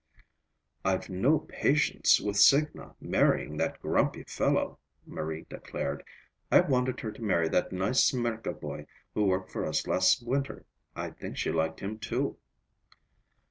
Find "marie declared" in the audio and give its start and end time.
5.05-6.03